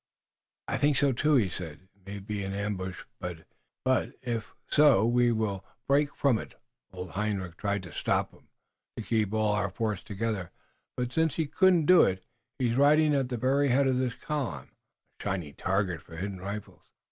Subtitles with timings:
[0.67, 1.81] "I think so, too," he said.
[1.93, 3.45] "It may be an ambush, but
[4.23, 6.55] if so we will break from it.
[6.91, 8.47] Old Hendrik tried to stop 'em,
[8.97, 10.49] to keep all our force together,
[10.97, 12.25] but since he couldn't do it,
[12.57, 14.71] he's riding at the very head of this column,
[15.19, 16.81] a shining target for hidden rifles."